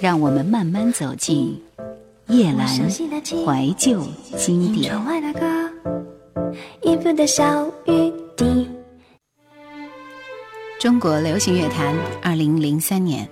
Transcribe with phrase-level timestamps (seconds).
[0.00, 1.60] 让我们慢慢走进
[2.28, 4.94] 叶阑怀旧经典。
[10.78, 13.28] 中国流行乐坛，二零零三年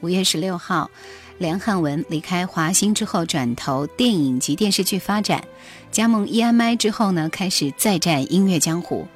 [0.00, 0.90] 五月十六号，
[1.38, 5.44] 梁汉文离开华星之后，转投电影及电视剧发展。
[5.92, 9.06] 加盟 EMI 之后呢，开始再战音乐江湖。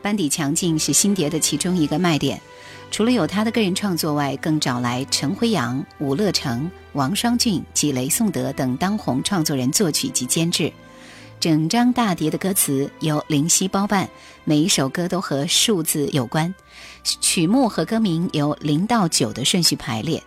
[0.00, 2.40] 班底强劲是新碟的其中一个卖点。
[2.94, 10.72] 除了有他的个人创作外，更找来陈辉阳、伍乐成、王双俊及雷颂德等当红创作人作曲及监制。
[11.40, 14.08] 整张大碟的歌词由林夕包办，
[14.44, 16.54] 每一首歌都和数字有关，
[17.02, 20.22] 曲目和歌名由零到九的顺序排列，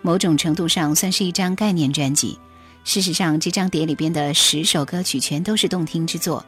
[0.00, 2.36] 某种程度上算是一张概念专辑。
[2.82, 6.44] 事实上，这张碟里边的十首歌曲全都是动听之作。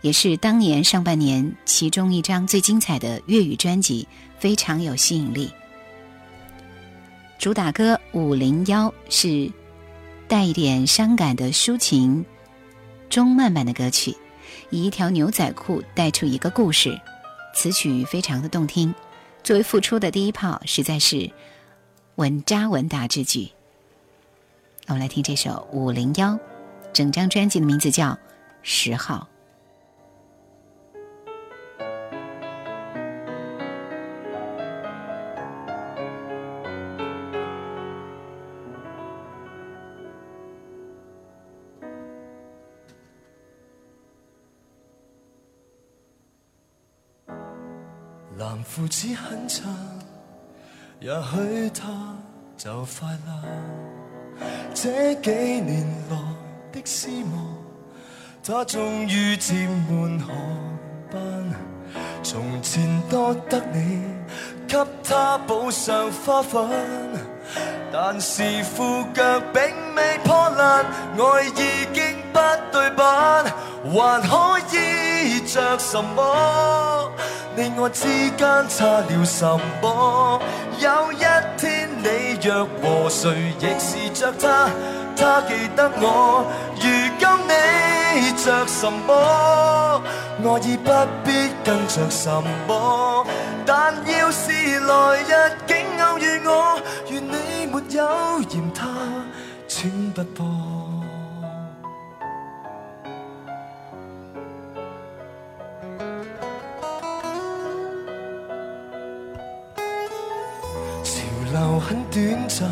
[0.00, 4.06] 也是当年上半年其中一张最精彩的粤语专辑，
[4.38, 5.50] 非常有吸引力。
[7.38, 9.50] 主打歌《五零幺》是
[10.26, 12.24] 带一点伤感的抒情
[13.08, 14.14] 中慢版的歌曲，
[14.70, 17.00] 以一条牛仔裤带出一个故事，
[17.54, 18.94] 词曲非常的动听。
[19.42, 21.30] 作为复出的第一炮，实在是
[22.16, 23.48] 稳扎稳打之举。
[24.88, 26.30] 我们来听这首《五零幺》，
[26.92, 28.10] 整张专辑的名字叫
[28.62, 29.28] 《十号》。
[48.78, 49.74] 蓝裤子很长，
[51.00, 51.82] 也许他
[52.56, 53.42] 就快乐。
[54.72, 56.16] 这几年来
[56.70, 57.56] 的思望，
[58.44, 59.56] 他终于占
[59.90, 60.32] 满河
[61.10, 61.20] 班。
[62.22, 64.04] 从前多得你
[64.68, 66.70] 给他补上花粉，
[67.92, 69.60] 但是副脚并
[69.96, 70.84] 未破烂，
[71.18, 71.52] 爱已
[71.92, 72.38] 经不
[72.70, 73.44] 对版，
[73.92, 76.97] 还可以着什么？
[77.58, 79.44] 你我之间差了什
[79.82, 80.40] 么？
[80.78, 81.24] 有一
[81.56, 84.70] 天你若和谁亦是着他，
[85.16, 86.46] 他记得我。
[86.76, 86.82] 如
[87.18, 90.00] 今你着什么？
[90.40, 90.92] 我已不
[91.24, 92.30] 必跟着什
[92.68, 93.26] 么。
[93.66, 96.80] 但要是来日竟偶遇我，
[97.10, 98.86] 愿你没有嫌他
[99.66, 100.46] 穿不破。
[112.18, 112.68] 短暂，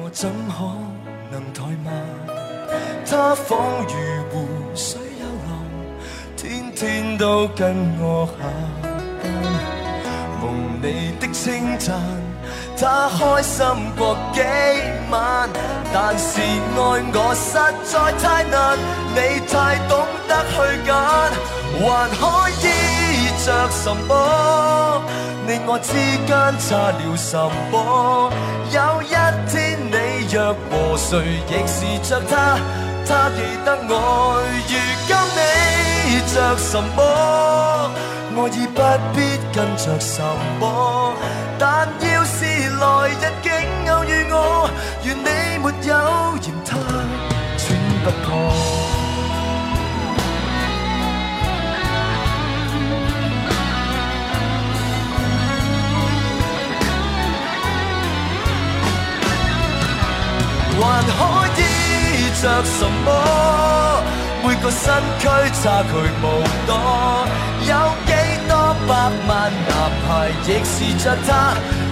[0.00, 0.64] 我怎可
[1.30, 1.92] 能怠慢？
[3.04, 3.92] 他仿如
[4.30, 5.50] 湖水悠流，
[6.34, 8.32] 天天都跟我下
[8.82, 8.84] 班。
[10.40, 11.94] 蒙你的称赞，
[12.78, 13.66] 他开心
[13.98, 14.40] 过几
[15.10, 15.50] 晚。
[15.92, 16.80] 但是爱
[17.12, 17.52] 我实
[17.84, 17.92] 在
[18.22, 18.78] 太难，
[19.14, 19.16] 你
[19.46, 19.92] 太懂
[20.26, 20.96] 得去拣，
[21.84, 22.64] 还可以
[23.44, 25.02] 着什么？
[25.46, 25.92] 你我之
[26.26, 26.28] 间
[26.58, 27.38] 差了什
[27.70, 28.30] 么？
[28.70, 29.14] 有一
[29.48, 31.08] 天你若和谁
[31.48, 31.78] 亦是
[32.08, 32.58] 着他，
[33.06, 34.42] 他记得我。
[34.68, 34.74] 如
[35.06, 35.10] 今
[36.06, 37.90] 你着什么？
[38.36, 38.82] 我已不
[39.14, 39.16] 必
[39.54, 40.22] 跟着什
[40.60, 41.14] 么。
[41.58, 43.46] 但要是来日竟
[43.92, 44.70] 偶遇我，
[45.04, 46.76] 愿你没有嫌他
[47.56, 47.66] 穿
[48.04, 48.77] 不破。
[62.40, 63.06] 着什么？
[64.44, 65.26] 每个身躯
[65.60, 66.24] 差距无
[66.66, 66.70] 多，
[67.66, 67.72] 有
[68.06, 68.10] 几
[68.48, 68.52] 多
[68.86, 68.90] 百
[69.26, 69.30] 万
[69.66, 69.70] 男
[70.06, 70.08] 孩
[70.46, 71.28] 亦是着她，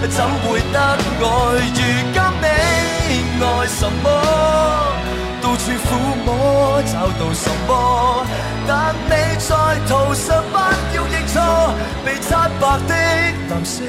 [0.07, 1.23] 怎会得爱？
[1.75, 1.79] 如
[2.13, 2.45] 今你
[3.43, 4.05] 爱什么？
[5.41, 5.85] 到处抚
[6.25, 7.69] 摸找到什么？
[8.65, 9.49] 但你在
[9.87, 10.55] 途上不
[10.95, 11.35] 要认错，
[12.05, 12.25] 被漆
[12.59, 12.93] 白的
[13.49, 13.83] 蓝色。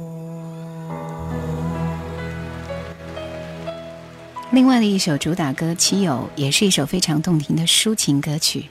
[4.51, 8.65] 另外的一首主打歌《妻友》也是一首非常动听的抒情歌曲。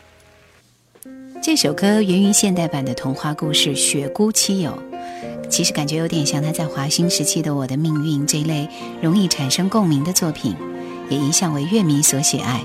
[1.42, 4.78] 这首歌源于现代版的童话故事《雪姑妻友》，
[5.48, 8.68] 其实感觉有点像他在华星时期的《我的命运》这一类
[9.02, 10.56] 容易产生共鸣的作品，
[11.10, 12.64] 也一向为乐迷所喜爱。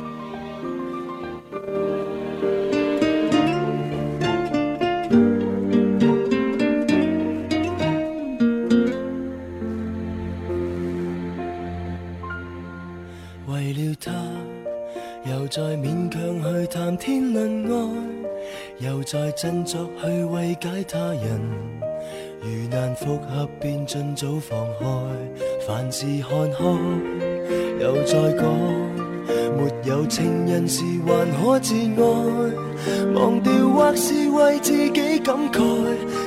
[19.12, 21.42] 再振作去慰解他人。
[22.40, 24.86] 如难复合，便尽早放开，
[25.68, 26.64] 凡事看开，
[27.82, 28.46] 又再讲。
[29.58, 35.60] 没有情人时还可自爱，忘掉或是为自己感慨，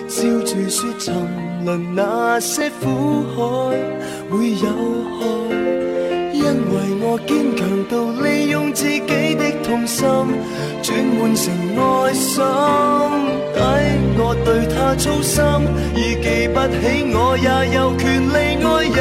[0.06, 1.14] 笑住说沉
[1.64, 3.40] 沦那些苦海
[4.28, 4.69] 会有
[5.16, 5.25] 害，
[6.34, 8.28] 因为我坚强到呢
[8.74, 10.04] 自己的痛心
[10.82, 11.44] 转换成
[11.78, 12.42] 爱心，
[13.54, 13.58] 抵
[14.18, 15.42] 我对他操心，
[15.94, 16.82] 已记不起
[17.14, 18.36] 我也有权利
[18.66, 19.00] 爱人。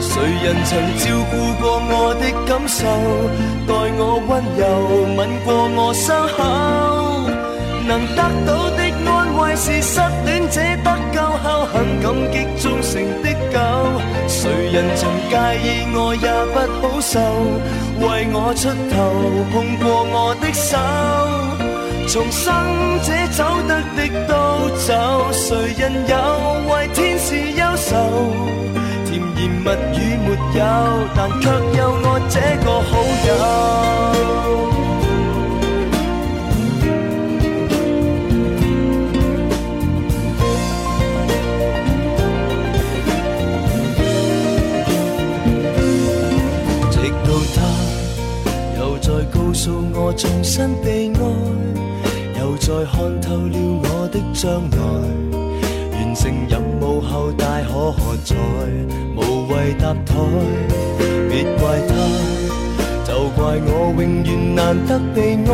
[0.00, 0.12] 谁
[0.44, 2.78] 人曾照顾过我的感受，
[3.66, 4.62] 待我温柔，
[5.16, 6.38] 吻过我伤口？
[7.84, 13.58] 能得到的安慰是失恋者得救后很感激忠诚的狗。
[14.28, 17.18] 谁人曾介意我也不好受，
[18.02, 18.94] 为我出头，
[19.52, 20.76] 碰过我的手。
[22.08, 22.52] 重生
[23.02, 24.34] 者走得的都
[24.76, 24.90] 走，
[25.32, 26.14] 谁人有
[26.68, 27.90] 为天使忧愁？
[29.06, 30.28] 甜言蜜语没
[30.58, 30.60] 有，
[31.14, 32.90] 但却有我这个好
[33.28, 34.71] 友。
[50.16, 51.18] 重新被爱，
[52.40, 54.76] 又再看透了我的将来。
[55.92, 58.34] 完成任务后大可喝彩，
[59.16, 60.14] 无谓搭台。
[61.30, 61.90] 别怪他，
[63.04, 65.48] 就怪我永远难得被爱。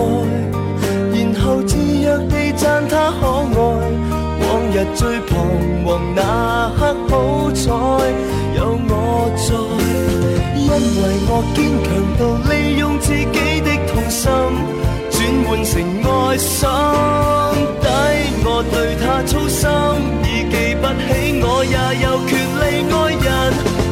[1.13, 3.59] 然后自若地赞他可爱。
[4.41, 5.31] 往日最彷
[5.85, 7.13] 徨那刻，好
[7.53, 7.63] 彩
[8.57, 8.59] 有
[8.89, 8.93] 我
[9.37, 9.47] 在，
[10.57, 11.87] 因为我坚强
[12.19, 12.21] 到
[12.51, 13.39] 利用自己
[14.19, 14.27] 心
[15.13, 15.17] 转
[15.47, 15.73] 换成
[16.03, 16.59] 爱心。
[17.81, 17.87] 抵
[18.43, 19.63] 我对他操心，
[20.27, 21.09] 已记不起
[21.41, 22.95] 我也有权利爱
[23.25, 23.27] 人。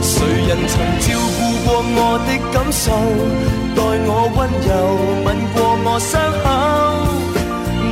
[0.02, 0.14] 谁
[0.48, 1.06] 人曾照
[1.36, 2.84] 顾过我的感受，
[3.76, 3.78] 待
[4.08, 4.68] 我温柔，
[5.24, 6.10] 吻过我伤
[6.42, 6.44] 口？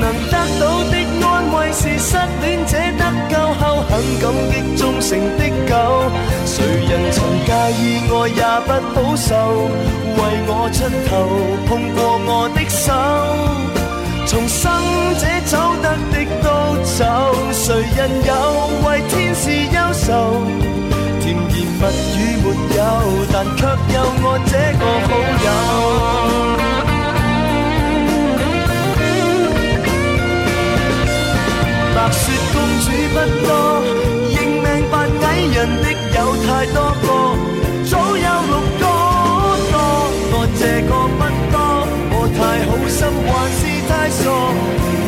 [0.01, 2.11] 能得到的安慰是失
[2.43, 5.09] 恋者得救后很感激忠诚
[5.39, 5.41] 的
[5.71, 5.73] 狗。
[6.94, 7.50] 人曾介
[7.82, 9.35] 意我也不好受，
[10.14, 10.79] 为我出
[11.11, 11.12] 头，
[11.67, 12.87] 碰过我的手。
[14.29, 14.62] 重生
[15.19, 16.46] 者走得的都
[16.85, 17.02] 走，
[17.52, 18.31] 谁人有
[18.87, 20.06] 为天使忧愁？
[21.19, 21.82] 甜言蜜
[22.14, 22.46] 语没
[22.76, 22.81] 有，
[23.32, 25.11] 但却有我这个好
[25.44, 25.49] 友。
[31.97, 33.17] 白雪公主不
[33.47, 33.50] 多，
[36.64, 37.06] 太多个，
[37.84, 38.84] 早有六个
[39.69, 39.76] 多，
[40.32, 41.20] 我这个不
[41.52, 41.56] 多，
[42.08, 43.61] 我太好心还是？
[43.87, 44.25] 太傻，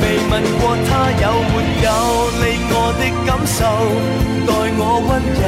[0.03, 1.89] 未问过他有没有
[2.45, 3.65] 理我的感受，
[4.45, 5.45] 待我温柔，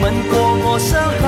[0.00, 0.32] 吻过
[0.62, 1.26] 我伤口。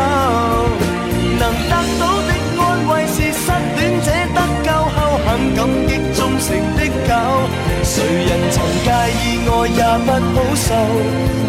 [1.40, 6.46] 能得到的安慰是失恋者得救后很感激忠诚
[6.76, 7.10] 的狗。
[7.82, 7.92] 谁
[8.28, 10.70] 人曾介意我也不好受，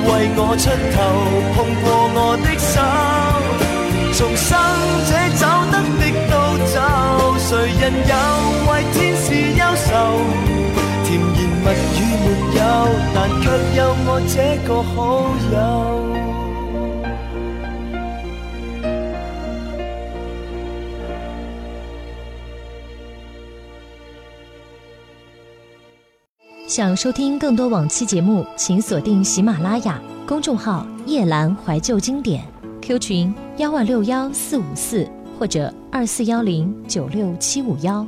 [0.08, 0.98] 为我出头，
[1.54, 1.86] 碰过
[2.16, 2.18] 我
[2.54, 2.82] 的手。
[4.14, 4.50] 重生
[5.08, 6.34] 者走得的都
[6.68, 6.76] 走，
[7.40, 8.14] 谁人有
[8.70, 9.26] 为天使
[9.58, 9.90] 忧愁？
[11.06, 11.66] 甜言蜜
[11.98, 12.60] 语没有，
[13.14, 13.44] 但却
[13.78, 14.36] 有我这
[14.68, 14.96] 个好
[15.52, 15.56] 友。
[26.68, 30.00] 想收听更多往期节目，请锁定喜马拉雅
[30.32, 32.42] 公众号“夜阑怀旧经典”。
[32.82, 35.06] Q 群幺二六幺四五四
[35.38, 38.08] 或者二四幺零九六七五幺。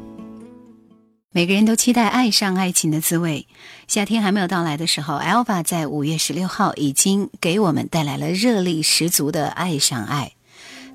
[1.33, 3.45] 每个人都期待爱上爱情的滋味。
[3.89, 10.31] 夏天还没有到来的时候，Alva 在五月十六号已经给我们带来了热力十足的爱上爱。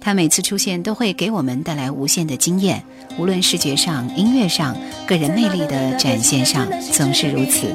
[0.01, 2.83] 他每次出现都会给我们带来无限的惊艳，
[3.19, 4.77] 无论视觉上、音乐上、
[5.07, 7.67] 个人魅力的展现上，总是如此。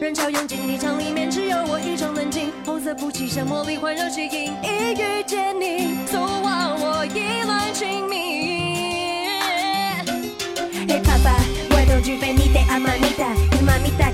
[0.00, 2.50] 人潮拥挤，你场里面只有我一种冷静。
[2.64, 9.28] 红色布旗像魔力环绕吸引，一遇见你，昨晚我意乱情迷。
[10.88, 13.49] Hey Papa，why don't you venite a mamita？Y mamita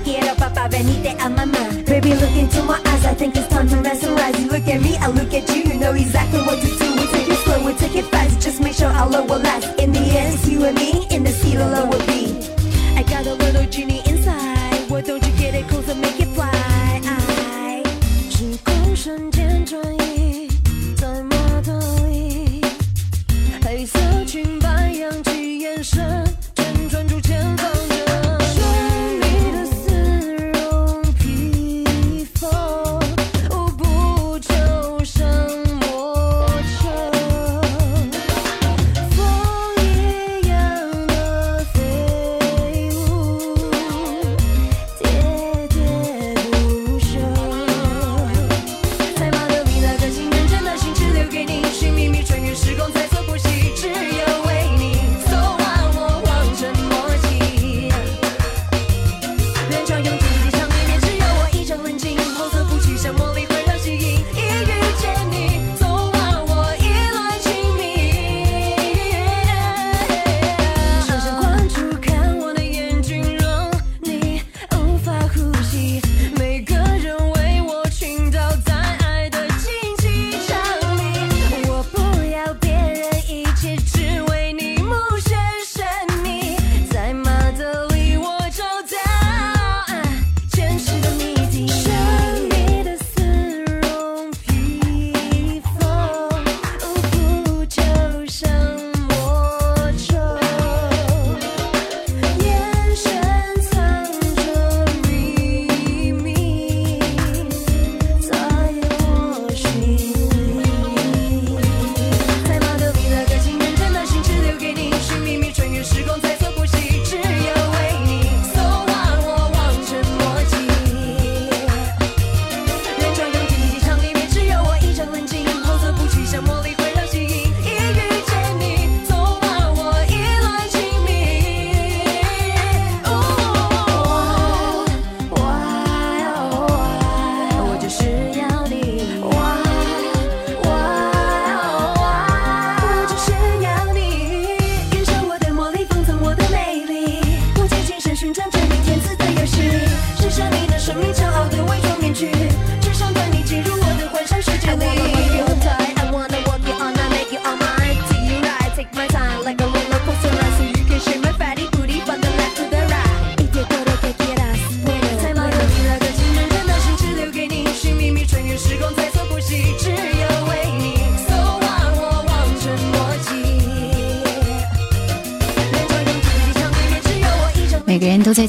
[0.07, 3.75] quiero papá, venite a mamá Baby, look into my eyes, I think it's time to
[3.77, 4.39] mesmerize.
[4.39, 6.87] You look at me, I look at you, you know exactly what to do.
[6.97, 9.67] We take it slow, we take it fast, just make sure our love will last.
[9.79, 12.21] In the end, it's you and me, in the sea the love will be.
[12.99, 16.29] I got a little genie inside, why don't you get it close and make it
[16.35, 16.53] fly?
[18.29, 20.06] 时空瞬间转眼。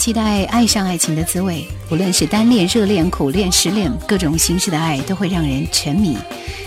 [0.08, 6.16] 期待爱上爱情的滋味，无论是单恋、热恋、苦恋、失恋，各种形式的爱都会让人沉迷。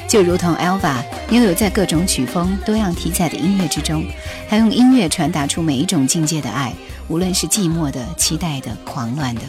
[0.08, 4.06] 就如同 Elva 拥有在各种曲风、多样题材的音乐之中，
[4.48, 6.72] 还用音乐传达出每一种境界的爱，
[7.08, 9.42] 无论是寂寞的、期待的、狂乱的。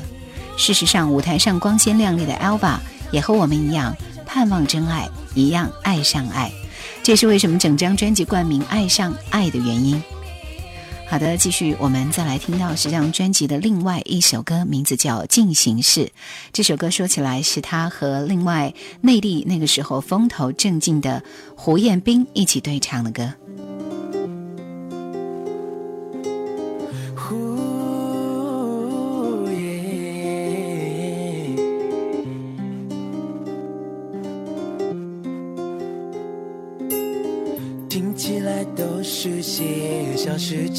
[0.57, 2.79] 事实上，舞台上光鲜亮丽的 Elva
[3.11, 3.95] 也和我们一样，
[4.25, 6.51] 盼望真爱，一样爱上爱。
[7.03, 10.03] 这是为什么整张专辑冠名“爱上爱”的原因。
[11.13, 16.07] 好的，继续，我们再来听到这张专辑的另外一首歌，名字叫《进行式》。
[16.55, 21.23] 这首歌说起来是他和另外内地那个时候风头正劲的
[21.55, 23.31] 胡彦斌一起对唱的歌。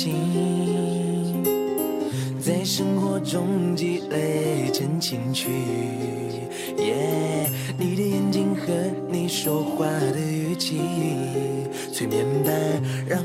[0.04, 0.12] 情，
[2.38, 5.50] 在生活中积累成情趣。
[6.78, 8.74] 耶你的眼睛和
[9.10, 10.82] 你说话的语气，
[11.94, 12.54] 催眠般
[13.08, 13.24] 让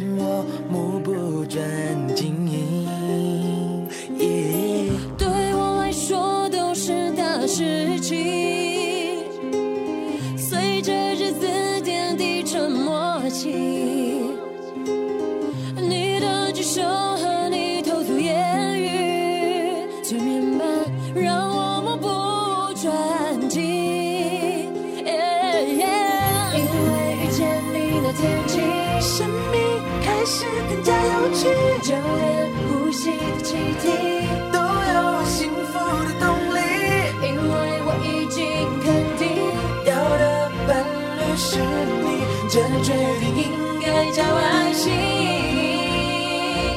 [42.88, 44.90] 决定应该叫爱情。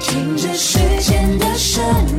[0.01, 2.10] 听着时间的声音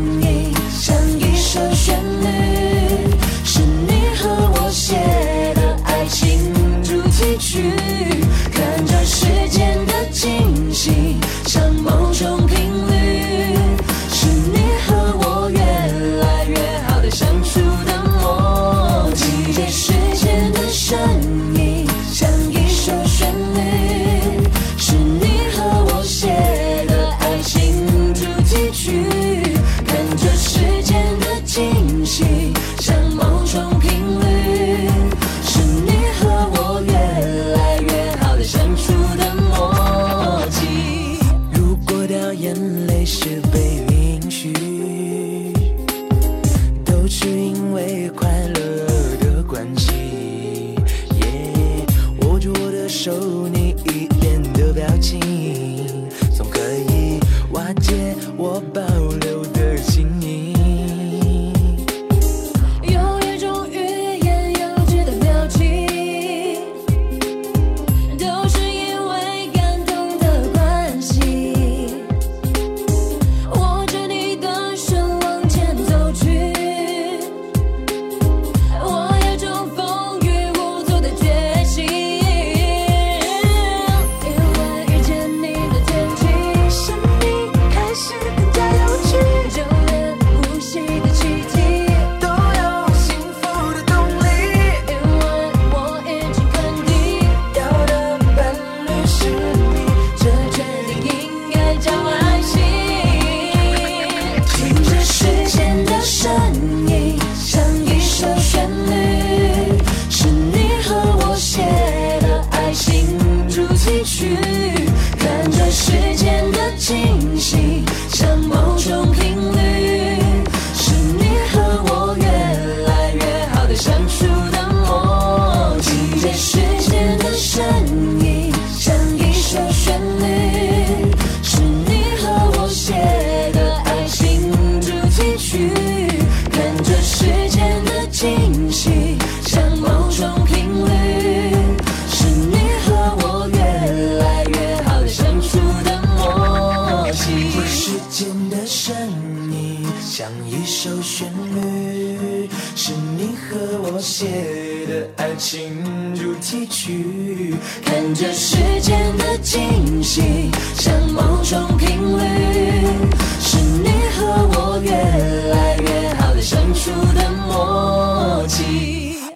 [57.75, 58.52] 街，我。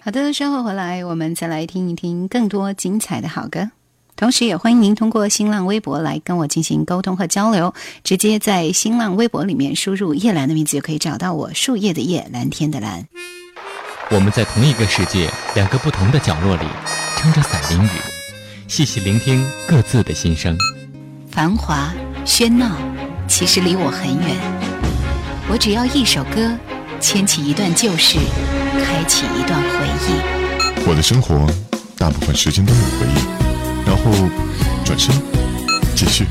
[0.07, 3.71] 好的，稍后回来我们再来听一听更多精彩的好歌。
[4.15, 7.73] 同时，也欢迎您通过新浪微博来跟我进行沟通和交流。
[8.05, 11.53] 直接在新浪微博里面输入叶兰的名字，就可以找到我。
[11.53, 13.05] 树叶的叶，蓝天的蓝。
[14.09, 16.65] 我们在同一个世界，两个不同的角落里，
[17.17, 17.89] 撑着伞淋雨，
[18.69, 20.57] 细细聆听各自的心声。
[21.29, 21.93] 繁华
[22.25, 22.77] 喧闹，
[23.27, 24.37] 其实离我很远。
[25.49, 26.57] 我只要一首歌，
[27.01, 28.17] 牵起一段旧事，
[29.07, 30.85] 开启一段回忆。
[30.85, 31.47] 我的生活，
[31.97, 33.87] 大部分时间都有回忆。
[33.87, 34.11] 然后
[34.83, 35.15] 转身，
[35.95, 36.25] 继续，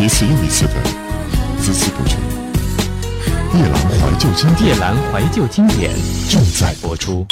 [0.00, 0.72] 一次又一次的
[1.60, 2.16] 孜孜不倦。
[3.58, 5.92] 夜阑怀旧经典，夜阑怀旧经典
[6.30, 7.26] 正在播出。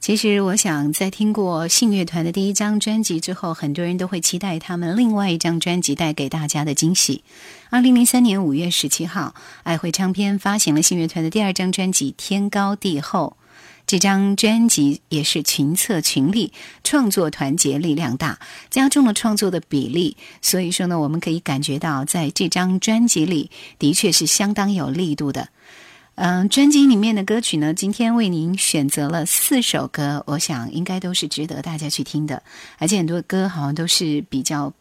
[0.00, 7.22] 其实，我想在听过信乐团的第一张专辑之后，很多人都会期待他们另外一张专辑带给大家的惊喜。
[7.68, 9.34] 二零零三年五月十七号，
[9.64, 13.36] 爱会唱片发行了信乐团的第二张专辑《天高地厚》。
[13.86, 18.38] 这张专辑也是群策群力，创作团结力量大，
[18.68, 20.16] 加重了创作的比例。
[20.42, 25.48] 所以说呢，我们可以感觉到，在这张专辑里的确是相当有力度的。
[26.16, 32.42] 嗯，专辑里面的歌曲呢，今天为您选择了四首歌，我想应该都是值得大家去听的，
[32.78, 34.72] 而且很多歌好像都是比较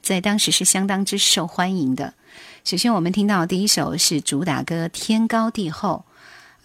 [0.00, 2.14] 在当时是相当之受欢迎的。
[2.64, 6.04] 首先，我们听到第一首是主打歌《天高地厚》。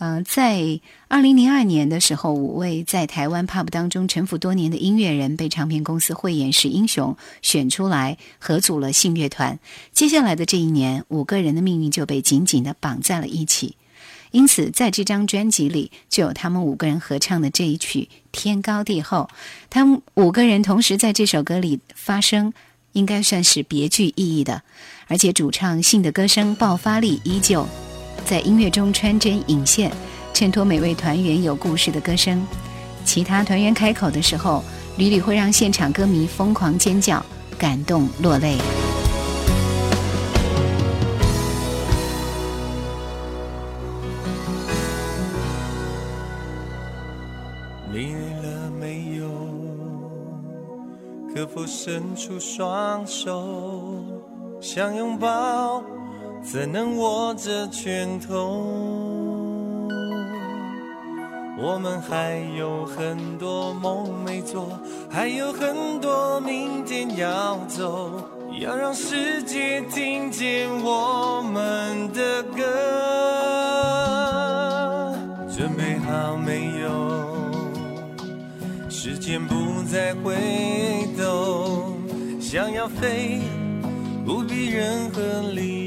[0.06, 9.58] 嗯，在二零零二年的时候，五位在台湾 pub 当中沉浮多年的音乐人被唱片公司慧眼识英雄选出来合组了信乐团。
[9.94, 13.78] 接下来的这一年，五个人的命运就被紧紧的绑在了一起。
[14.32, 19.30] 因此，在这张专辑里就有他们五个人合唱的这一曲《天高地厚》。
[19.70, 22.52] 他们五个人同时在这首歌里发声，
[22.92, 24.63] 应该算是别具意义的。
[25.08, 27.66] 而且，主唱信的歌声爆发力依旧。
[28.25, 29.91] 在音乐中穿针引线，
[30.33, 32.45] 衬托每位团员有故事的歌声。
[33.03, 34.63] 其他团员开口的时候，
[34.97, 37.23] 屡屡会让现场歌迷疯狂尖叫、
[37.57, 38.57] 感动落泪。
[47.91, 49.27] 累了没有？
[51.36, 54.01] 可否伸出双手，
[54.62, 55.83] 想拥抱？
[56.43, 58.62] 怎能握着拳头？
[61.58, 64.67] 我们还有很多梦没做，
[65.10, 68.29] 还有很多明天要走，
[68.60, 72.62] 要让世界听见我们的歌。
[75.56, 77.23] 准备好没有？
[78.89, 80.36] 时间不再回
[81.17, 81.93] 头，
[82.41, 83.39] 想要飞，
[84.25, 85.21] 不必任何
[85.53, 85.83] 理由。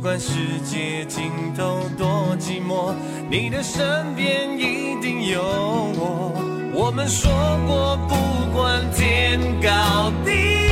[0.00, 0.32] 不管世
[0.64, 2.94] 界尽头多寂寞，
[3.28, 6.32] 你的身边一定有我。
[6.72, 7.30] 我们说
[7.66, 10.69] 过，不管天高地。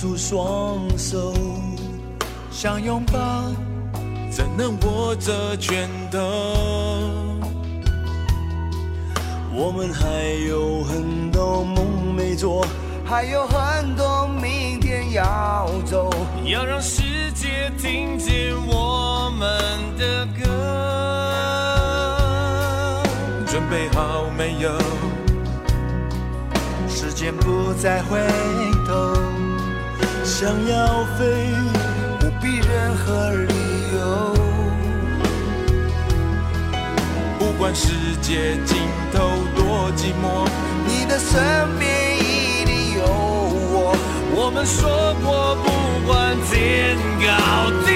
[0.00, 1.34] 出双手
[2.52, 3.18] 想拥抱，
[4.30, 6.20] 怎能握着拳头？
[9.52, 12.64] 我们还有很多梦没做，
[13.04, 16.08] 还有很多明天要走，
[16.44, 19.50] 要让世界听见我们
[19.98, 20.44] 的歌。
[23.48, 24.70] 准备好没有？
[26.88, 28.20] 时间不再回
[28.86, 29.27] 头。
[30.40, 31.50] 想要飞，
[32.20, 33.54] 不必任何理
[33.92, 34.32] 由。
[37.36, 37.88] 不管世
[38.22, 38.76] 界尽
[39.12, 39.18] 头
[39.56, 40.46] 多寂寞，
[40.86, 41.42] 你的身
[41.80, 43.96] 边一定有我。
[44.30, 45.66] 我们说过，不
[46.06, 47.26] 管天高
[47.84, 47.90] 地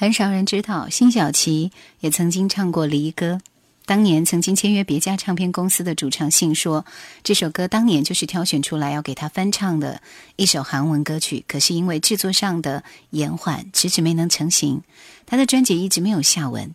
[0.00, 3.34] 很少人知道，辛晓琪也曾经唱过《离歌》。
[3.84, 6.86] 当年曾经签约别家唱片公司的主唱信说，
[7.22, 10.00] 这首歌当年就是挑选出来要给他翻唱的
[10.36, 14.80] 一首韩文歌曲，可是因为制作上的延缓，迟迟没能成型。
[15.26, 16.74] 他的专辑一直没有下文。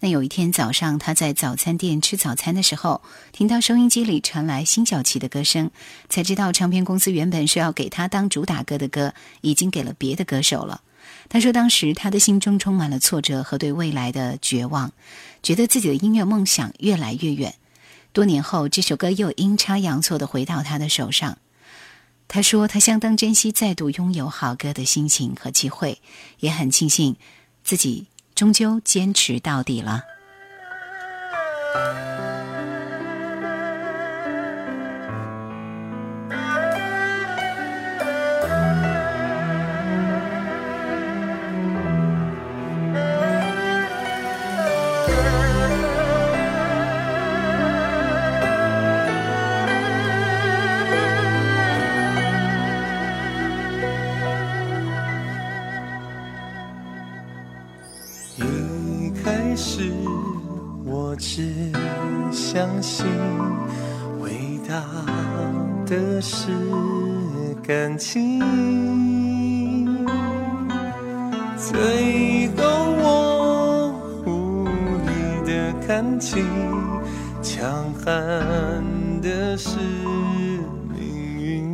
[0.00, 5.70] 那有一天早上，他在早餐店吃早餐的时候，听到收音机里传来辛晓琪的歌声，
[6.08, 10.80] 才知道唱片公司原本是要给他当主打歌的歌，已经给了别的歌手了。
[11.28, 14.92] 他说：“当时他的心中充满了挫折和对未来的绝望，
[15.42, 17.54] 觉得自己的音乐梦想越来越远。
[18.12, 21.38] 多年后，这首歌又阴差阳错的回到他的手上。
[22.28, 26.00] 他说他相当珍惜再度拥有好歌的心情和机会，
[26.38, 27.16] 也很庆幸
[27.62, 30.02] 自己终究坚持到底了。”
[67.66, 68.38] 感情，
[71.56, 72.62] 最后
[73.00, 73.94] 我
[74.26, 74.66] 无
[75.06, 75.10] 力
[75.46, 76.44] 的看清，
[77.42, 78.84] 强悍
[79.22, 79.78] 的是
[80.92, 81.00] 命
[81.40, 81.72] 运。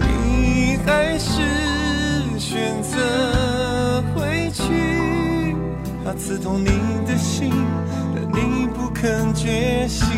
[0.00, 1.40] 你还是
[2.40, 4.64] 选择回去，
[6.04, 6.66] 它刺痛你
[7.06, 7.52] 的心，
[8.16, 10.08] 但你不肯觉醒。